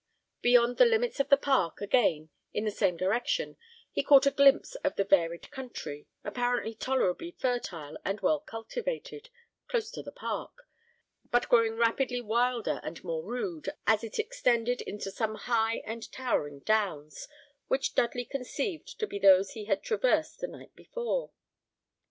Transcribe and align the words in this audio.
Beyond 0.41 0.77
the 0.77 0.85
limits 0.85 1.19
of 1.19 1.29
the 1.29 1.37
park, 1.37 1.79
again, 1.79 2.31
in 2.55 2.65
the 2.65 2.71
same 2.71 2.97
direction, 2.97 3.55
he 3.91 4.01
caught 4.01 4.25
a 4.25 4.31
glimpse 4.31 4.73
of 4.83 4.99
a 4.99 5.03
varied 5.03 5.51
country, 5.51 6.07
apparently 6.23 6.73
tolerably 6.73 7.29
fertile 7.37 7.99
and 8.03 8.19
well 8.21 8.39
cultivated, 8.39 9.29
close 9.67 9.91
to 9.91 10.01
the 10.01 10.11
park, 10.11 10.65
but 11.29 11.47
growing 11.49 11.75
rapidly 11.77 12.19
wilder 12.19 12.81
and 12.83 13.03
more 13.03 13.21
rude, 13.21 13.69
as 13.85 14.03
it 14.03 14.17
extended 14.17 14.81
into 14.81 15.11
some 15.11 15.35
high 15.35 15.83
and 15.85 16.11
towering 16.11 16.61
downs, 16.61 17.27
which 17.67 17.93
Dudley 17.93 18.25
conceived 18.25 18.99
to 18.99 19.05
be 19.05 19.19
those 19.19 19.51
he 19.51 19.65
had 19.65 19.83
traversed 19.83 20.39
the 20.39 20.47
night 20.47 20.75
before. 20.75 21.29